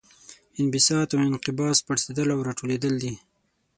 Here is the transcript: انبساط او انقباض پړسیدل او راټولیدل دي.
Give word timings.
انبساط 0.61 1.09
او 1.15 1.21
انقباض 1.29 1.77
پړسیدل 1.87 2.27
او 2.35 2.39
راټولیدل 2.47 2.93
دي. 3.03 3.13